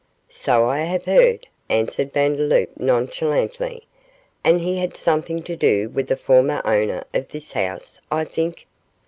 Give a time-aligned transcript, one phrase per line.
[0.29, 3.85] 'So I have heard,' answered Vandeloup, nonchalantly,
[4.43, 8.65] 'and he had something to do with a former owner of this house, I think.